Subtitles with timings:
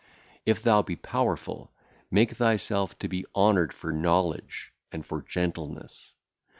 [0.47, 1.71] If thou be powerful,
[2.09, 6.15] make thyself to be honoured for knowledge and for gentleness.